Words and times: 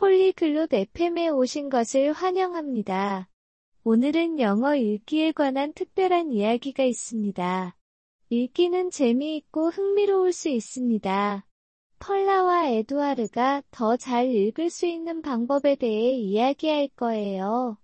폴리글롯 0.00 0.72
FM에 0.72 1.28
오신 1.28 1.68
것을 1.68 2.12
환영합니다. 2.12 3.28
오늘은 3.84 4.40
영어 4.40 4.74
읽기에 4.74 5.32
관한 5.32 5.74
특별한 5.74 6.32
이야기가 6.32 6.84
있습니다. 6.84 7.76
읽기는 8.30 8.90
재미있고 8.90 9.68
흥미로울 9.68 10.32
수 10.32 10.48
있습니다. 10.48 11.46
펄라와 11.98 12.68
에두아르가 12.68 13.62
더 13.70 13.98
잘 13.98 14.30
읽을 14.30 14.70
수 14.70 14.86
있는 14.86 15.20
방법에 15.20 15.74
대해 15.74 16.12
이야기할 16.12 16.88
거예요. 16.96 17.76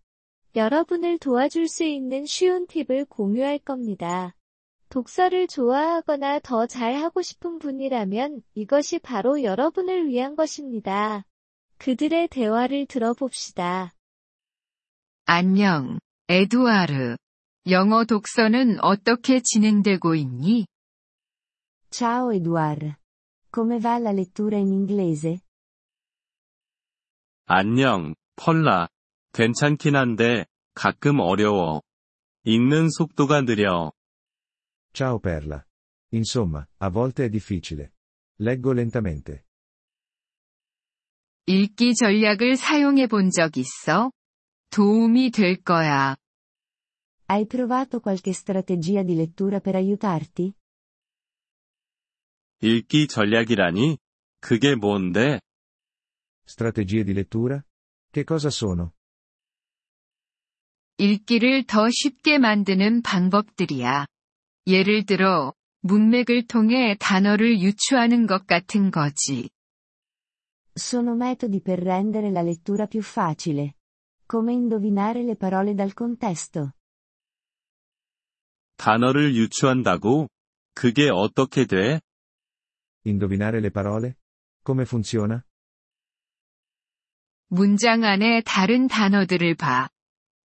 여러분을 0.55 1.19
도와줄 1.19 1.69
수 1.69 1.85
있는 1.85 2.25
쉬운 2.25 2.67
팁을 2.67 3.05
공유할 3.11 3.59
겁니다. 3.59 4.35
독서를 4.89 5.49
좋아하거나 5.49 6.39
더 6.39 6.67
잘하고 6.67 7.21
싶은 7.21 7.59
분이라면 7.59 8.41
이것이 8.55 9.01
바로 9.01 9.43
여러분을 9.43 10.09
위한 10.09 10.35
것입니다. 10.35 11.27
그들의 11.79 12.29
대화를 12.29 12.87
들어봅시다. 12.87 13.93
안녕, 15.25 15.99
에두아르. 16.29 17.17
영어 17.69 18.05
독서는 18.05 18.79
어떻게 18.81 19.41
진행되고 19.43 20.15
있니? 20.15 20.67
Ciao 21.91 22.33
Edouard. 22.33 22.95
Come 23.53 23.79
va 23.81 23.99
la 23.99 24.13
lettura 24.13 24.59
in 24.59 24.73
inglese? 24.73 25.41
안녕, 27.47 28.15
펄라. 28.37 28.89
괜찮긴 29.33 29.97
한데, 29.97 30.47
가끔 30.75 31.21
어려워. 31.21 31.83
읽는 32.45 32.91
속도가 32.91 33.43
느려. 33.43 33.93
Ciao 34.93 35.19
Perla. 35.19 35.65
Insomma, 36.13 36.67
a 36.79 36.89
volte 36.91 37.25
è 37.25 37.29
difficile. 37.29 37.93
Leggo 38.41 38.73
lentamente. 38.73 39.46
읽기 41.49 41.95
전략을 41.95 42.57
사용해 42.57 43.07
본 43.07 43.31
적 43.31 43.57
있어? 43.57 44.11
도움이 44.71 45.31
될 45.31 45.63
거야. 45.63 46.17
Hai 47.31 47.47
provato 47.47 48.01
qualche 48.01 48.31
strategia 48.33 49.05
di 49.05 49.15
lettura 49.15 49.61
per 49.61 49.77
aiutarti? 49.77 50.53
읽기 52.63 53.07
전략이라니? 53.07 53.99
그게 54.41 54.75
뭔데? 54.75 55.39
Strategie 56.49 57.05
di 57.05 57.13
lettura? 57.13 57.63
Che 58.13 58.25
cosa 58.25 58.49
sono? 58.49 58.91
읽기를 60.99 61.65
더 61.65 61.89
쉽게 61.91 62.39
만드는 62.39 63.03
방법들이야. 63.03 64.07
예를 64.67 65.07
들어, 65.07 65.53
문맥을 65.83 66.49
통해 66.49 66.97
단어를 66.99 67.61
유추하는 67.61 68.27
것 68.27 68.49
같은 68.49 68.91
거지. 68.91 69.49
Sono 70.76 71.16
metodi 71.16 71.62
per 71.62 71.80
rendere 71.80 72.32
la 72.32 72.42
lettura 72.42 72.88
più 72.88 73.02
facile. 73.02 73.76
Come 74.26 74.54
indovinare 74.54 75.24
le 75.24 75.36
parole 75.36 75.74
dal 75.74 75.94
contesto. 75.94 76.74
단어를 78.78 79.36
유추한다고? 79.36 80.28
그게 80.74 81.10
어떻게 81.10 81.66
돼? 81.66 82.00
Indovinare 83.06 83.60
le 83.60 83.70
parole? 83.70 84.16
Come 84.66 84.84
funziona? 84.84 85.44
문장 87.48 88.04
안에 88.06 88.42
다른 88.46 88.88
단어들을 88.88 89.56
봐. 89.56 89.90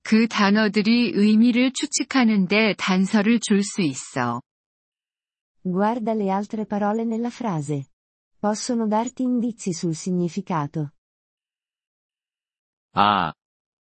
그 0.02 0.26
단어들이 0.28 1.12
의미를 1.14 1.72
추측하는데 1.72 2.74
단서를 2.78 3.40
줄 3.40 3.62
수 3.62 3.82
있어. 3.82 4.40
Guarda 5.64 6.12
le 6.12 6.30
altre 6.30 6.64
parole 6.64 7.02
nella 7.04 7.30
frase. 7.30 7.86
Possono 8.41 8.87
darti 8.87 9.21
indizi 9.21 9.71
sul 9.71 9.93
significato. 9.93 10.89
아, 12.93 13.33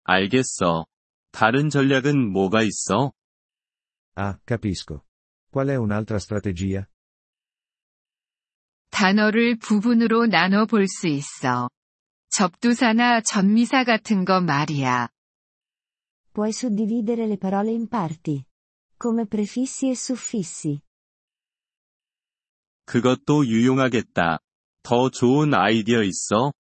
알겠어. 0.05 0.85
다른 1.33 1.71
전략은 1.71 2.31
뭐가 2.31 2.63
있어? 2.65 3.13
Ah, 4.17 4.39
capisco. 4.45 5.07
Qual 5.51 5.69
è 5.69 5.77
un'altra 5.77 6.19
strategia? 6.19 6.87
단어를 8.91 9.57
부분으로 9.59 10.27
나눠 10.27 10.67
볼 10.67 10.87
수 10.87 11.09
있어. 11.09 11.71
접두사나 12.29 13.23
전미사 13.23 13.85
같은 13.85 14.27
거 14.27 14.43
말이야. 14.43 15.09
Puoi 16.35 16.51
suddividere 16.51 17.25
le 17.25 17.39
parole 17.39 17.71
in 17.71 17.89
parti. 17.89 18.45
Come 19.01 19.25
prefissi 19.25 19.89
e 19.89 19.93
suffissi. 19.93 20.83
그것도 22.85 23.47
유용하겠다. 23.47 24.41
더 24.83 25.11
좋은 25.11 25.55
아이디어 25.55 26.03
있어? 26.03 26.53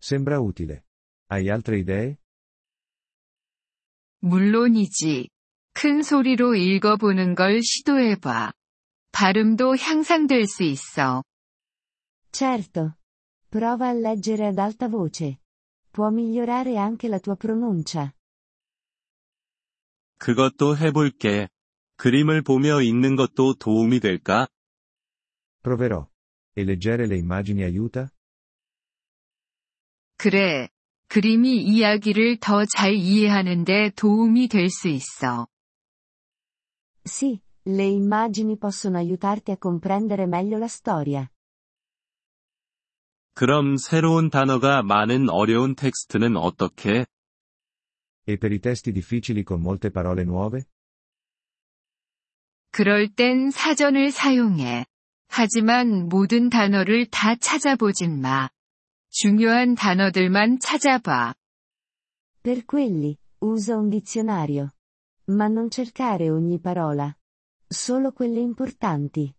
Sembra 0.00 0.40
utile. 0.40 0.82
Hai 1.30 1.48
altre 1.48 1.78
idee? 1.80 2.16
물론이지. 4.20 5.28
큰 5.74 6.02
소리로 6.02 6.54
읽어보는 6.54 7.34
걸 7.34 7.62
시도해봐. 7.62 8.52
발음도 9.12 9.76
향상될 9.76 10.46
수 10.46 10.62
있어. 10.62 11.22
Certo. 12.32 12.94
Prova 13.50 13.88
a 13.88 13.92
leggere 13.92 14.46
ad 14.46 14.58
alta 14.58 14.88
voce. 14.88 15.38
Può 15.92 16.10
migliorare 16.10 16.76
anche 16.76 17.08
la 17.08 17.18
tua 17.18 17.36
pronuncia. 17.36 18.12
그것도 20.18 20.76
해볼게. 20.76 21.48
그림을 21.96 22.42
보며 22.42 22.80
읽는 22.82 23.14
것도 23.16 23.54
도움이 23.54 24.00
될까? 24.00 24.48
Proverò. 25.62 26.08
E 26.56 26.62
leggere 26.64 27.06
le 27.06 27.16
immagini 27.16 27.62
aiuta? 27.64 28.10
그래. 30.16 30.68
그림이 31.08 31.62
이야기를 31.62 32.38
더 32.40 32.64
잘 32.64 32.94
이해하는데 32.94 33.90
도움이 33.96 34.48
될 34.48 34.68
수 34.70 34.88
있어. 34.88 35.46
Sì, 37.04 37.38
le 37.66 37.84
immagini 37.84 38.56
possono 38.56 38.98
aiutarti 38.98 39.50
a 39.50 39.56
comprendere 39.58 40.26
meglio 40.26 40.56
la 40.58 40.66
storia. 40.68 41.28
그럼 43.34 43.76
새로운 43.76 44.30
단어가 44.30 44.82
많은 44.82 45.28
어려운 45.28 45.74
텍스트는 45.74 46.36
어떻게? 46.36 47.04
E 48.26 48.38
per 48.38 48.52
i 48.52 48.58
testi 48.60 48.92
difficili 48.92 49.42
con 49.42 49.60
molte 49.60 49.90
parole 49.90 50.22
nuove? 50.24 50.64
그럴 52.70 53.08
땐 53.08 53.50
사전을 53.50 54.10
사용해. 54.10 54.86
하지만 55.36 56.08
모든 56.08 56.48
단어를 56.48 57.06
다 57.10 57.34
찾아보진 57.34 58.20
마. 58.20 58.50
중요한 59.10 59.74
단어들만 59.74 60.60
찾아봐. 60.60 61.34
Per 62.44 62.64
quelli, 62.64 63.16
usa 63.40 63.74
un 63.74 63.90
dizionario. 63.90 64.70
Ma 65.30 65.48
non 65.48 65.70
cercare 65.70 66.30
ogni 66.30 66.60
parola. 66.60 67.16
Solo 67.68 68.12
quelle 68.12 68.38
importanti. 68.38 69.34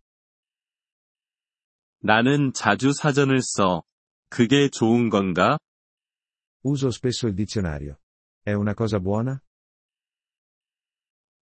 나는 2.04 2.52
자주 2.52 2.92
사전을 2.92 3.40
써. 3.42 3.84
그게 4.30 4.68
좋은 4.70 5.10
건가? 5.10 5.58
Uso 6.66 6.90
spesso 6.90 7.28
il 7.28 7.36
dizionario. 7.36 8.00
È 8.44 8.52
una 8.52 8.74
cosa 8.74 9.00
buona? 9.00 9.40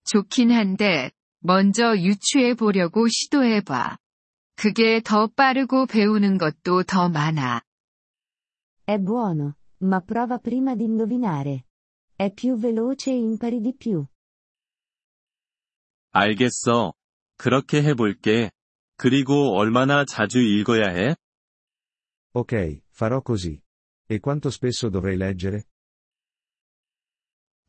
좋긴 0.04 0.52
한데, 0.52 1.10
먼저 1.40 1.98
유추해 1.98 2.54
보려고 2.54 3.08
시도해 3.08 3.62
봐. 3.62 3.98
그게 4.56 5.02
더 5.02 5.28
빠르고 5.28 5.88
배우는 5.88 6.38
것도 6.38 6.84
더 6.84 7.10
많아. 7.10 7.62
È 8.86 8.98
buono, 8.98 9.56
ma 9.82 10.02
prova 10.02 10.40
prima 10.40 10.76
di 10.76 10.84
indovinare. 10.84 11.66
È 12.16 12.32
più 12.32 12.58
veloce 12.58 13.12
e 13.12 13.18
impari 13.18 13.60
di 13.62 13.76
più. 13.76 14.06
알겠어. 16.12 16.94
그렇게 17.38 17.82
해볼게. 17.82 18.52
그리고 18.98 19.56
얼마나 19.58 20.06
자주 20.06 20.40
읽어야 20.40 20.90
해? 20.90 21.16
Ok, 22.34 22.84
farò 22.92 23.22
così. 23.22 23.60
E 24.10 24.20
quanto 24.20 24.50
spesso 24.50 24.90
dovrei 24.90 25.18
leggere? 25.18 25.64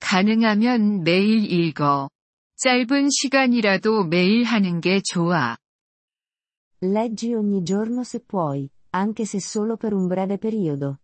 가능하면 0.01 1.03
매일 1.03 1.51
읽어. 1.51 2.11
짧은 2.57 3.09
시간이라도 3.11 4.05
매일 4.05 4.45
하는 4.45 4.81
게 4.81 5.01
좋아. 5.03 5.57
Leggi 6.84 7.34
ogni 7.34 7.62
giorno 7.62 8.04
se 8.04 8.22
puoi, 8.22 8.70
anche 8.92 9.26
se 9.26 9.40
solo 9.42 9.78
per 9.78 9.94
un 9.94 10.08
breve 10.08 10.38
periodo. 10.38 11.00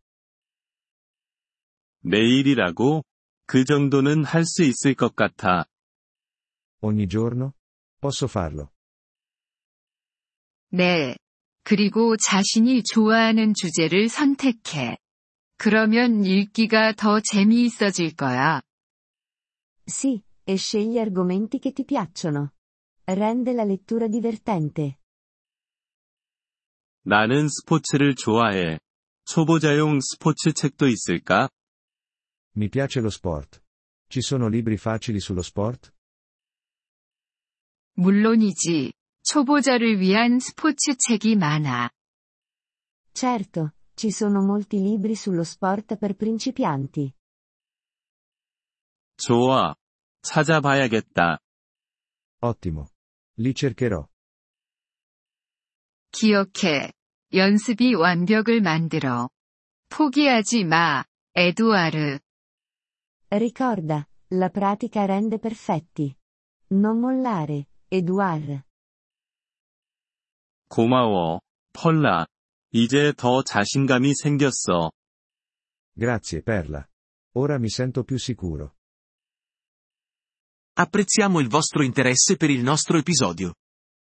매일이라고? 2.02 3.04
그 3.48 3.64
정도는 3.66 4.24
할 4.24 4.44
수 4.46 4.64
있을 4.64 4.96
것 4.96 5.16
같아. 5.16 5.66
Ogni 6.82 7.08
giorno? 7.08 7.54
Posso 8.00 8.28
farlo. 8.28 8.70
네. 10.70 11.16
그리고 11.64 12.16
자신이 12.18 12.84
좋아하는 12.84 13.54
주제를 13.54 14.10
선택해. 14.10 14.98
그러면 15.58 16.24
읽기가 16.26 16.94
더 16.94 17.20
재미있어질 17.22 18.16
거야. 18.16 18.62
Sì, 19.88 20.22
e 20.44 20.58
scegli 20.58 21.00
argomenti 21.00 21.60
che 21.60 21.72
ti 21.72 21.86
piacciono. 21.86 22.54
Rende 23.06 23.54
la 23.54 23.64
lettura 23.64 24.08
divertente. 24.08 24.99
나는 27.03 27.49
스포츠를 27.49 28.15
좋아해. 28.15 28.79
초보자용 29.25 30.01
스포츠 30.01 30.53
책도 30.53 30.89
있을까? 30.89 31.49
Mi 32.57 32.69
piace 32.69 33.01
lo 33.01 33.09
sport. 33.09 33.63
Ci 34.09 34.21
sono 34.23 34.49
libri 34.49 34.77
facili 34.77 35.19
sullo 35.19 35.41
sport? 35.43 35.93
물론이지. 37.95 38.93
초보자를 39.23 40.01
위한 40.01 40.41
스포츠 40.41 40.97
책이 40.97 41.37
많아. 41.37 41.91
Certo, 43.13 43.73
ci 43.95 44.11
sono 44.11 44.43
molti 44.43 44.79
libri 44.79 45.15
sullo 45.15 45.43
sport 45.45 45.97
per 45.99 46.15
principianti. 46.17 47.13
좋아. 49.17 49.75
찾아봐야겠다. 50.23 51.39
Ottimo. 52.41 52.89
Li 53.37 53.55
cercherò. 53.55 54.09
기억해. 56.12 56.92
연습이 57.34 57.94
완벽을 57.96 58.62
만들어. 58.62 59.30
포기하지 59.90 60.64
마, 60.64 61.04
에두아르. 61.36 62.20
Ricorda, 63.32 64.08
la 64.32 64.50
pratica 64.50 65.06
rende 65.06 65.40
perfetti. 65.40 66.16
Non 66.72 67.00
mollare, 67.00 67.66
Edouard. 67.92 68.64
고마워, 70.70 71.42
펄라. 71.74 72.28
이제 72.72 73.14
더 73.16 73.44
자신감이 73.44 74.14
생겼어. 74.16 74.92
Grazie, 75.98 76.42
Perla. 76.42 76.88
Ora 77.36 77.58
mi 77.58 77.70
sento 77.70 78.04
più 78.04 78.18
sicuro. 78.18 78.76
Apprezziamo 80.78 81.40
il 81.40 81.48
vostro 81.48 81.84
interesse 81.84 82.36
per 82.36 82.50
il 82.50 82.62
nostro 82.62 82.98
episodio. 82.98 83.56